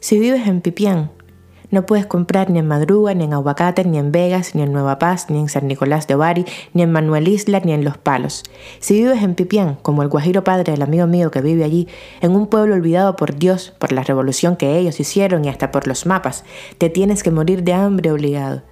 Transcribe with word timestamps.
Si 0.00 0.18
vives 0.18 0.48
en 0.48 0.62
Pipián, 0.62 1.10
no 1.70 1.84
puedes 1.84 2.06
comprar 2.06 2.48
ni 2.48 2.58
en 2.58 2.66
Madruga, 2.66 3.12
ni 3.12 3.24
en 3.24 3.34
Aguacate, 3.34 3.84
ni 3.84 3.98
en 3.98 4.12
Vegas, 4.12 4.54
ni 4.54 4.62
en 4.62 4.72
Nueva 4.72 4.98
Paz, 4.98 5.26
ni 5.28 5.38
en 5.38 5.50
San 5.50 5.68
Nicolás 5.68 6.06
de 6.06 6.14
Bari, 6.14 6.46
ni 6.72 6.80
en 6.80 6.90
Manuel 6.90 7.28
Isla, 7.28 7.60
ni 7.60 7.72
en 7.72 7.84
Los 7.84 7.98
Palos. 7.98 8.42
Si 8.78 8.94
vives 8.94 9.22
en 9.22 9.34
Pipián, 9.34 9.76
como 9.82 10.02
el 10.02 10.08
guajiro 10.08 10.42
padre 10.42 10.72
del 10.72 10.80
amigo 10.80 11.06
mío 11.06 11.30
que 11.30 11.42
vive 11.42 11.64
allí, 11.64 11.86
en 12.22 12.34
un 12.34 12.46
pueblo 12.46 12.76
olvidado 12.76 13.14
por 13.14 13.36
Dios, 13.36 13.74
por 13.78 13.92
la 13.92 14.02
revolución 14.02 14.56
que 14.56 14.78
ellos 14.78 14.98
hicieron 15.00 15.44
y 15.44 15.50
hasta 15.50 15.70
por 15.70 15.86
los 15.86 16.06
mapas, 16.06 16.44
te 16.78 16.88
tienes 16.88 17.22
que 17.22 17.30
morir 17.30 17.62
de 17.62 17.74
hambre 17.74 18.10
obligado. 18.10 18.62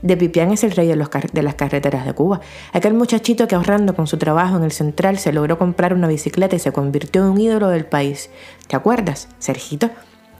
De 0.00 0.16
Pipián 0.16 0.52
es 0.52 0.64
el 0.64 0.70
rey 0.70 0.86
de, 0.86 0.96
de, 1.32 1.42
las 1.42 1.54
carreteras 1.54 2.06
de 2.06 2.14
Cuba. 2.14 2.40
Aquel 2.72 2.94
muchachito 2.94 3.46
que 3.46 3.56
ahorrando 3.56 3.94
con 3.94 4.06
su 4.06 4.16
trabajo 4.16 4.56
en 4.56 4.64
el 4.64 4.72
central 4.72 5.18
se 5.18 5.34
logró 5.34 5.58
comprar 5.58 5.92
una 5.92 6.08
bicicleta 6.08 6.56
y 6.56 6.60
se 6.60 6.72
convirtió 6.72 7.24
en 7.24 7.32
un 7.32 7.40
ídolo 7.40 7.68
del 7.68 7.84
país. 7.84 8.30
¿Te 8.68 8.74
acuerdas, 8.74 9.28
Sergito? 9.38 9.90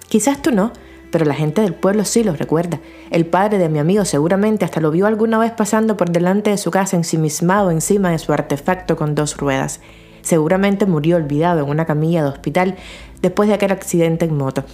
Quizás 0.08 0.40
tú 0.40 0.50
no, 0.52 0.72
pero 1.10 1.24
la 1.24 1.34
gente 1.34 1.60
del 1.60 1.74
pueblo 1.74 2.04
sí 2.04 2.24
lo 2.24 2.34
recuerda. 2.34 2.80
El 3.10 3.26
padre 3.26 3.58
de 3.58 3.68
mi 3.68 3.78
amigo 3.78 4.04
seguramente 4.04 4.64
hasta 4.64 4.80
lo 4.80 4.90
vio 4.90 5.06
alguna 5.06 5.38
vez 5.38 5.52
pasando 5.52 5.96
por 5.96 6.10
delante 6.10 6.50
de 6.50 6.58
su 6.58 6.70
casa 6.70 6.96
ensimismado 6.96 7.70
encima 7.70 8.10
de 8.10 8.18
su 8.18 8.32
artefacto 8.32 8.96
con 8.96 9.14
dos 9.14 9.36
ruedas. 9.36 9.80
Seguramente 10.22 10.86
murió 10.86 11.16
olvidado 11.16 11.62
en 11.62 11.70
una 11.70 11.84
camilla 11.84 12.22
de 12.22 12.28
hospital 12.30 12.76
después 13.22 13.48
de 13.48 13.54
aquel 13.54 13.72
accidente 13.72 14.24
en 14.24 14.36
moto. 14.36 14.64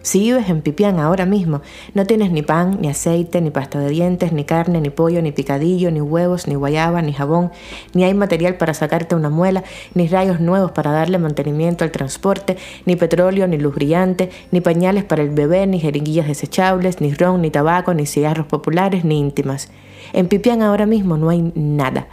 Si 0.00 0.20
vives 0.20 0.48
en 0.48 0.62
Pipián 0.62 1.00
ahora 1.00 1.26
mismo, 1.26 1.60
no 1.92 2.06
tienes 2.06 2.30
ni 2.30 2.42
pan, 2.42 2.78
ni 2.80 2.88
aceite, 2.88 3.40
ni 3.40 3.50
pasta 3.50 3.80
de 3.80 3.90
dientes, 3.90 4.32
ni 4.32 4.44
carne, 4.44 4.80
ni 4.80 4.90
pollo, 4.90 5.20
ni 5.20 5.32
picadillo, 5.32 5.90
ni 5.90 6.00
huevos, 6.00 6.46
ni 6.46 6.54
guayaba, 6.54 7.02
ni 7.02 7.12
jabón, 7.12 7.50
ni 7.94 8.04
hay 8.04 8.14
material 8.14 8.56
para 8.56 8.74
sacarte 8.74 9.16
una 9.16 9.28
muela, 9.28 9.64
ni 9.94 10.06
rayos 10.06 10.38
nuevos 10.40 10.70
para 10.70 10.92
darle 10.92 11.18
mantenimiento 11.18 11.84
al 11.84 11.90
transporte, 11.90 12.56
ni 12.86 12.94
petróleo, 12.94 13.48
ni 13.48 13.58
luz 13.58 13.74
brillante, 13.74 14.30
ni 14.52 14.60
pañales 14.60 15.02
para 15.02 15.22
el 15.22 15.30
bebé, 15.30 15.66
ni 15.66 15.80
jeringuillas 15.80 16.28
desechables, 16.28 17.00
ni 17.00 17.12
ron, 17.12 17.42
ni 17.42 17.50
tabaco, 17.50 17.92
ni 17.92 18.06
cigarros 18.06 18.46
populares, 18.46 19.04
ni 19.04 19.18
íntimas. 19.18 19.68
En 20.12 20.28
Pipián 20.28 20.62
ahora 20.62 20.86
mismo 20.86 21.16
no 21.16 21.28
hay 21.28 21.52
nada. 21.54 22.06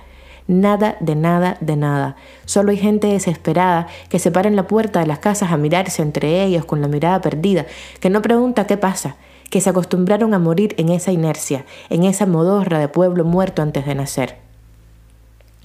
Nada 0.47 0.95
de 0.99 1.15
nada 1.15 1.57
de 1.59 1.75
nada. 1.75 2.15
Solo 2.45 2.69
hay 2.69 2.77
gente 2.77 3.07
desesperada 3.07 3.88
que 4.09 4.19
se 4.19 4.29
para 4.29 4.47
en 4.47 4.55
la 4.55 4.67
puerta 4.67 4.99
de 4.99 5.07
las 5.07 5.19
casas 5.19 5.52
a 5.52 5.57
mirarse 5.57 6.03
entre 6.03 6.43
ellos 6.43 6.65
con 6.65 6.81
la 6.81 6.87
mirada 6.87 7.19
perdida, 7.21 7.65
que 7.99 8.11
no 8.11 8.21
pregunta 8.21 8.67
qué 8.67 8.77
pasa, 8.77 9.15
que 9.49 9.59
se 9.59 9.71
acostumbraron 9.71 10.33
a 10.35 10.39
morir 10.39 10.75
en 10.77 10.89
esa 10.89 11.11
inercia, 11.11 11.65
en 11.89 12.03
esa 12.03 12.27
modorra 12.27 12.77
de 12.77 12.87
pueblo 12.87 13.23
muerto 13.23 13.63
antes 13.63 13.87
de 13.87 13.95
nacer. 13.95 14.37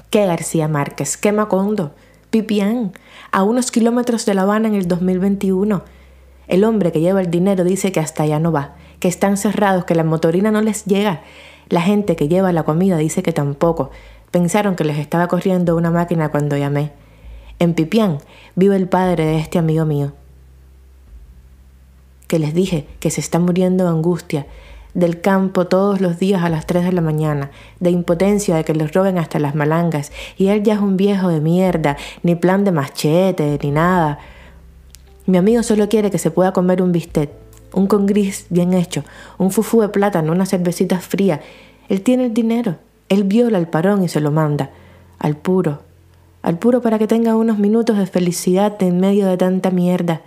¿Qué 0.09 0.25
García 0.25 0.67
Márquez? 0.67 1.17
¿Qué 1.17 1.31
Macondo? 1.31 1.93
Pipián, 2.31 2.93
a 3.33 3.43
unos 3.43 3.71
kilómetros 3.71 4.25
de 4.25 4.35
La 4.35 4.43
Habana 4.43 4.69
en 4.69 4.75
el 4.75 4.89
2021. 4.89 5.83
El 6.49 6.65
hombre 6.65 6.91
que 6.91 7.01
lleva 7.01 7.21
el 7.21 7.31
dinero 7.31 7.65
dice 7.65 7.93
que 7.93 8.01
hasta 8.01 8.23
allá 8.23 8.39
no 8.39 8.51
va, 8.51 8.77
que 8.99 9.09
están 9.09 9.37
cerrados, 9.37 9.85
que 9.85 9.95
la 9.95 10.05
motorina 10.05 10.51
no 10.51 10.63
les 10.63 10.85
llega. 10.85 11.23
La 11.69 11.81
gente 11.81 12.17
que 12.17 12.29
lleva 12.29 12.53
la 12.53 12.65
comida 12.65 12.97
dice 12.97 13.23
que 13.23 13.33
tampoco, 13.33 13.91
Pensaron 14.31 14.77
que 14.77 14.85
les 14.85 14.99
estaba 14.99 15.27
corriendo 15.27 15.77
una 15.77 15.91
máquina 15.91 16.31
cuando 16.31 16.57
llamé. 16.57 16.93
En 17.59 17.75
Pipián 17.75 18.19
vive 18.55 18.77
el 18.77 18.89
padre 18.89 19.25
de 19.25 19.39
este 19.39 19.59
amigo 19.59 19.85
mío. 19.85 20.13
Que 22.29 22.39
les 22.39 22.55
dije 22.55 22.87
que 23.01 23.11
se 23.11 23.21
está 23.21 23.41
muriendo 23.41 23.85
de 23.85 23.91
angustia, 23.91 24.47
del 24.95 25.21
campo 25.21 25.67
todos 25.67 26.01
los 26.01 26.19
días 26.19 26.43
a 26.43 26.49
las 26.49 26.67
3 26.67 26.85
de 26.85 26.93
la 26.93 27.01
mañana, 27.01 27.51
de 27.81 27.91
impotencia 27.91 28.57
de 28.57 28.65
que 28.65 28.75
les 28.75 28.93
roben 28.93 29.19
hasta 29.19 29.39
las 29.39 29.55
malangas, 29.55 30.13
y 30.37 30.49
él 30.49 30.63
ya 30.63 30.75
es 30.75 30.81
un 30.81 30.97
viejo 30.97 31.29
de 31.29 31.41
mierda, 31.41 31.97
ni 32.23 32.35
plan 32.35 32.65
de 32.65 32.73
machete, 32.73 33.59
ni 33.63 33.71
nada. 33.71 34.19
Mi 35.27 35.39
amigo 35.39 35.63
solo 35.63 35.89
quiere 35.89 36.11
que 36.11 36.19
se 36.19 36.31
pueda 36.31 36.53
comer 36.53 36.83
un 36.83 36.93
bistec, 36.93 37.31
un 37.73 37.87
con 37.87 38.07
gris 38.07 38.47
bien 38.51 38.75
hecho, 38.75 39.05
un 39.39 39.51
fufú 39.51 39.81
de 39.81 39.89
plátano, 39.89 40.33
una 40.33 40.47
cervecita 40.47 40.99
fría. 40.99 41.41
Él 41.89 42.03
tiene 42.03 42.27
el 42.27 42.35
dinero. 42.35 42.77
Él 43.11 43.25
viola 43.25 43.59
el 43.59 43.67
parón 43.67 44.05
y 44.05 44.09
se 44.09 44.21
lo 44.21 44.31
manda, 44.31 44.71
al 45.19 45.37
puro, 45.37 45.81
al 46.43 46.61
puro 46.61 46.81
para 46.81 46.97
que 46.97 47.09
tenga 47.09 47.35
unos 47.35 47.59
minutos 47.59 47.99
de 47.99 48.07
felicidad 48.07 48.81
en 48.85 49.01
medio 49.01 49.27
de 49.27 49.37
tanta 49.37 49.71
mierda. 49.71 50.21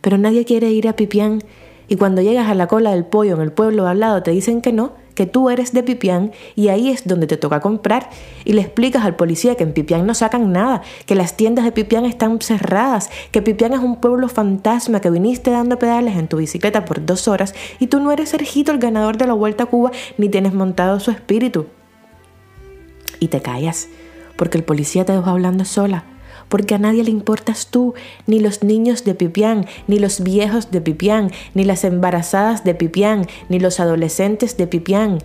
Pero 0.00 0.18
nadie 0.18 0.44
quiere 0.44 0.72
ir 0.72 0.88
a 0.88 0.96
Pipián 0.96 1.44
y 1.86 1.94
cuando 1.94 2.22
llegas 2.22 2.48
a 2.48 2.56
la 2.56 2.66
cola 2.66 2.90
del 2.90 3.04
pollo 3.04 3.36
en 3.36 3.42
el 3.42 3.52
pueblo 3.52 3.86
al 3.86 4.00
lado 4.00 4.24
te 4.24 4.32
dicen 4.32 4.60
que 4.60 4.72
no, 4.72 4.94
que 5.14 5.26
tú 5.26 5.50
eres 5.50 5.72
de 5.72 5.84
Pipián 5.84 6.32
y 6.56 6.66
ahí 6.66 6.90
es 6.90 7.06
donde 7.06 7.28
te 7.28 7.36
toca 7.36 7.60
comprar. 7.60 8.10
Y 8.44 8.54
le 8.54 8.62
explicas 8.62 9.04
al 9.04 9.14
policía 9.14 9.54
que 9.54 9.62
en 9.62 9.72
Pipián 9.72 10.04
no 10.04 10.12
sacan 10.12 10.50
nada, 10.50 10.82
que 11.06 11.14
las 11.14 11.36
tiendas 11.36 11.64
de 11.64 11.70
Pipián 11.70 12.06
están 12.06 12.40
cerradas, 12.40 13.08
que 13.30 13.40
Pipián 13.40 13.72
es 13.72 13.78
un 13.78 14.00
pueblo 14.00 14.28
fantasma, 14.28 15.00
que 15.00 15.10
viniste 15.10 15.52
dando 15.52 15.78
pedales 15.78 16.16
en 16.16 16.26
tu 16.26 16.38
bicicleta 16.38 16.84
por 16.86 17.06
dos 17.06 17.28
horas 17.28 17.54
y 17.78 17.86
tú 17.86 18.00
no 18.00 18.10
eres 18.10 18.30
Sergito 18.30 18.72
el 18.72 18.78
ganador 18.78 19.16
de 19.16 19.28
la 19.28 19.34
Vuelta 19.34 19.62
a 19.62 19.66
Cuba 19.66 19.92
ni 20.18 20.28
tienes 20.28 20.54
montado 20.54 20.98
su 20.98 21.12
espíritu 21.12 21.66
y 23.20 23.28
te 23.28 23.40
callas, 23.42 23.88
porque 24.36 24.58
el 24.58 24.64
policía 24.64 25.04
te 25.04 25.12
dejó 25.12 25.30
hablando 25.30 25.64
sola, 25.64 26.04
porque 26.48 26.74
a 26.74 26.78
nadie 26.78 27.04
le 27.04 27.10
importas 27.10 27.68
tú, 27.68 27.94
ni 28.26 28.38
los 28.38 28.62
niños 28.62 29.04
de 29.04 29.14
Pipián, 29.14 29.66
ni 29.86 29.98
los 29.98 30.22
viejos 30.22 30.70
de 30.70 30.80
Pipián, 30.80 31.30
ni 31.54 31.64
las 31.64 31.84
embarazadas 31.84 32.64
de 32.64 32.74
Pipián, 32.74 33.26
ni 33.48 33.58
los 33.58 33.80
adolescentes 33.80 34.56
de 34.56 34.66
Pipián. 34.66 35.18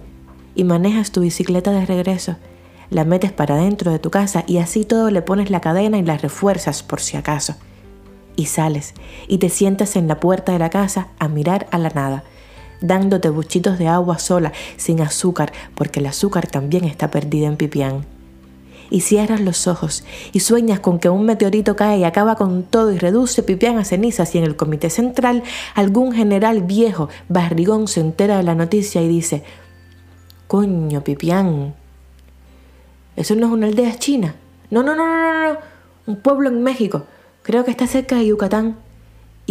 Y 0.56 0.64
manejas 0.64 1.12
tu 1.12 1.22
bicicleta 1.22 1.72
de 1.72 1.86
regreso, 1.86 2.38
la 2.90 3.06
metes 3.06 3.32
para 3.32 3.56
dentro 3.56 3.92
de 3.92 4.00
tu 4.00 4.10
casa 4.10 4.44
y 4.48 4.58
así 4.58 4.84
todo 4.84 5.12
le 5.12 5.22
pones 5.22 5.50
la 5.50 5.62
cadena 5.62 5.98
y 5.98 6.04
la 6.04 6.18
refuerzas 6.18 6.84
por 6.84 7.00
si 7.00 7.18
acaso. 7.18 7.56
Y 8.36 8.46
sales 8.46 8.94
y 9.28 9.38
te 9.38 9.50
sientas 9.50 9.96
en 9.96 10.08
la 10.08 10.20
puerta 10.20 10.52
de 10.52 10.60
la 10.60 10.70
casa 10.70 11.10
a 11.20 11.28
mirar 11.28 11.68
a 11.72 11.78
la 11.78 11.90
nada 11.90 12.24
dándote 12.82 13.30
buchitos 13.30 13.80
de 13.80 13.88
agua 13.88 14.20
sola, 14.20 14.52
sin 14.76 15.02
azúcar, 15.02 15.54
porque 15.76 16.00
el 16.00 16.08
azúcar 16.08 16.48
también 16.48 16.84
está 16.84 17.12
perdida 17.12 17.48
en 17.48 17.58
Pipián. 17.58 18.06
Y 18.90 19.02
cierras 19.02 19.40
los 19.40 19.68
ojos 19.68 20.04
y 20.34 20.42
sueñas 20.42 20.82
con 20.82 21.00
que 21.00 21.08
un 21.08 21.26
meteorito 21.26 21.78
cae 21.78 22.00
y 22.00 22.04
acaba 22.04 22.36
con 22.36 22.64
todo 22.64 22.92
y 22.92 22.98
reduce 22.98 23.42
Pipián 23.42 23.78
a 23.78 23.86
cenizas 23.86 24.36
y 24.36 24.38
en 24.40 24.44
el 24.44 24.58
comité 24.58 24.90
central 24.90 25.44
algún 25.76 26.12
general 26.12 26.64
viejo, 26.64 27.08
barrigón, 27.30 27.88
se 27.88 28.02
entera 28.02 28.36
de 28.36 28.44
la 28.44 28.54
noticia 28.54 29.02
y 29.02 29.08
dice, 29.08 29.44
coño, 30.48 31.06
Pipián, 31.06 31.74
¿eso 33.16 33.36
no 33.36 33.48
es 33.48 33.54
una 33.54 33.68
aldea 33.68 33.98
china? 33.98 34.36
No, 34.70 34.84
no, 34.84 34.94
no, 34.94 35.08
no, 35.08 35.18
no, 35.18 35.54
no, 35.54 35.60
un 36.08 36.18
pueblo 36.18 36.50
en 36.50 36.62
México, 36.62 37.06
creo 37.44 37.64
que 37.64 37.72
está 37.72 37.88
cerca 37.88 38.18
de 38.18 38.26
Yucatán. 38.26 38.76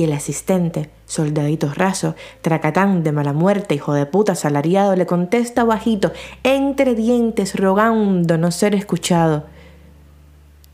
Y 0.01 0.05
el 0.05 0.15
asistente, 0.15 0.89
soldadito 1.05 1.75
raso, 1.75 2.15
tracatán 2.41 3.03
de 3.03 3.13
mala 3.13 3.35
muerte, 3.35 3.75
hijo 3.75 3.93
de 3.93 4.07
puta 4.07 4.35
salariado, 4.35 4.97
le 4.97 5.05
contesta 5.05 5.63
bajito, 5.63 6.11
entre 6.43 6.95
dientes, 6.95 7.55
rogando 7.55 8.39
no 8.39 8.51
ser 8.51 8.75
escuchado. 8.75 9.45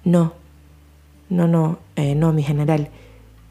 No, 0.05 0.35
no, 1.29 1.49
no, 1.49 1.81
eh, 1.97 2.15
no, 2.15 2.33
mi 2.33 2.45
general. 2.45 2.89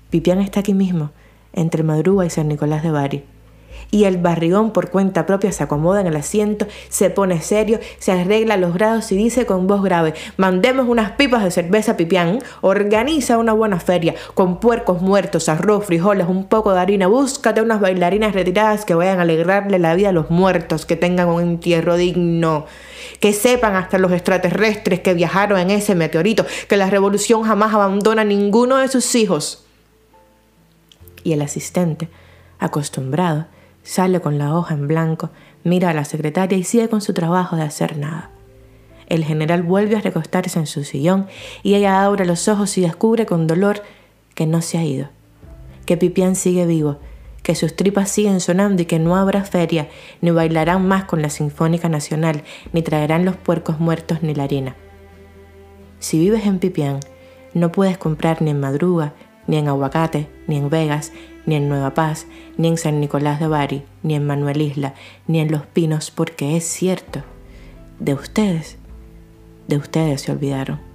Pipián 0.09 0.39
está 0.39 0.61
aquí 0.61 0.73
mismo, 0.73 1.09
entre 1.51 1.83
Madruga 1.83 2.25
y 2.25 2.29
San 2.29 2.47
Nicolás 2.47 2.81
de 2.81 2.91
Bari 2.91 3.34
y 3.91 4.05
el 4.05 4.17
barrigón 4.17 4.71
por 4.71 4.89
cuenta 4.89 5.25
propia 5.25 5.51
se 5.51 5.63
acomoda 5.63 6.01
en 6.01 6.07
el 6.07 6.15
asiento, 6.15 6.67
se 6.89 7.09
pone 7.09 7.41
serio, 7.41 7.79
se 7.99 8.11
arregla 8.11 8.57
los 8.57 8.73
grados 8.73 9.11
y 9.11 9.17
dice 9.17 9.45
con 9.45 9.67
voz 9.67 9.83
grave, 9.83 10.13
mandemos 10.37 10.87
unas 10.87 11.11
pipas 11.11 11.43
de 11.43 11.51
cerveza 11.51 11.97
pipián, 11.97 12.39
organiza 12.61 13.37
una 13.37 13.53
buena 13.53 13.79
feria, 13.79 14.15
con 14.33 14.59
puercos 14.59 15.01
muertos, 15.01 15.49
arroz, 15.49 15.85
frijoles, 15.85 16.27
un 16.27 16.45
poco 16.45 16.73
de 16.73 16.79
harina, 16.79 17.07
búscate 17.07 17.61
unas 17.61 17.79
bailarinas 17.79 18.33
retiradas 18.33 18.85
que 18.85 18.95
vayan 18.95 19.19
a 19.19 19.23
alegrarle 19.23 19.79
la 19.79 19.95
vida 19.95 20.09
a 20.09 20.13
los 20.13 20.29
muertos, 20.29 20.85
que 20.85 20.95
tengan 20.95 21.29
un 21.29 21.41
entierro 21.41 21.97
digno, 21.97 22.65
que 23.19 23.33
sepan 23.33 23.75
hasta 23.75 23.97
los 23.97 24.11
extraterrestres 24.11 24.99
que 24.99 25.13
viajaron 25.13 25.59
en 25.59 25.71
ese 25.71 25.95
meteorito, 25.95 26.45
que 26.67 26.77
la 26.77 26.89
revolución 26.89 27.43
jamás 27.43 27.73
abandona 27.73 28.21
a 28.21 28.25
ninguno 28.25 28.77
de 28.77 28.87
sus 28.87 29.15
hijos. 29.15 29.65
Y 31.23 31.33
el 31.33 31.41
asistente, 31.41 32.09
acostumbrado, 32.59 33.47
Sale 33.85 34.19
con 34.19 34.39
la 34.39 34.55
hoja 34.55 34.73
en 34.73 34.87
blanco, 34.87 35.29
mira 35.63 35.91
a 35.91 35.93
la 35.93 36.05
secretaria 36.05 36.57
y 36.57 36.63
sigue 36.63 36.89
con 36.89 37.01
su 37.01 37.13
trabajo 37.13 37.55
de 37.55 37.61
hacer 37.61 37.97
nada. 37.97 38.31
El 39.05 39.23
general 39.23 39.61
vuelve 39.61 39.95
a 39.95 40.01
recostarse 40.01 40.57
en 40.57 40.65
su 40.65 40.83
sillón 40.83 41.27
y 41.61 41.75
ella 41.75 42.03
abre 42.03 42.25
los 42.25 42.47
ojos 42.47 42.75
y 42.79 42.81
descubre 42.81 43.27
con 43.27 43.45
dolor 43.45 43.83
que 44.33 44.47
no 44.47 44.63
se 44.63 44.79
ha 44.79 44.83
ido, 44.83 45.09
que 45.85 45.97
Pipián 45.97 46.35
sigue 46.35 46.65
vivo, 46.65 46.97
que 47.43 47.53
sus 47.53 47.75
tripas 47.75 48.09
siguen 48.09 48.39
sonando 48.39 48.81
y 48.81 48.85
que 48.85 48.97
no 48.97 49.15
habrá 49.17 49.43
feria, 49.43 49.87
ni 50.19 50.31
bailarán 50.31 50.87
más 50.87 51.03
con 51.05 51.21
la 51.21 51.29
Sinfónica 51.29 51.87
Nacional, 51.87 52.43
ni 52.73 52.81
traerán 52.81 53.23
los 53.23 53.35
puercos 53.35 53.79
muertos 53.79 54.23
ni 54.23 54.33
la 54.33 54.45
harina. 54.45 54.75
Si 55.99 56.17
vives 56.17 56.47
en 56.47 56.57
Pipián, 56.57 57.01
no 57.53 57.71
puedes 57.71 57.99
comprar 57.99 58.41
ni 58.41 58.49
en 58.49 58.59
Madruga, 58.59 59.13
ni 59.47 59.57
en 59.57 59.67
Aguacate, 59.67 60.27
ni 60.47 60.57
en 60.57 60.69
Vegas, 60.69 61.11
ni 61.45 61.55
en 61.55 61.69
Nueva 61.69 61.93
Paz, 61.93 62.27
ni 62.57 62.67
en 62.67 62.77
San 62.77 62.99
Nicolás 62.99 63.39
de 63.39 63.47
Bari, 63.47 63.83
ni 64.03 64.15
en 64.15 64.25
Manuel 64.25 64.61
Isla, 64.61 64.93
ni 65.27 65.39
en 65.39 65.51
Los 65.51 65.65
Pinos, 65.65 66.11
porque 66.11 66.57
es 66.57 66.65
cierto, 66.65 67.23
de 67.99 68.13
ustedes, 68.13 68.77
de 69.67 69.77
ustedes 69.77 70.21
se 70.21 70.31
olvidaron. 70.31 70.94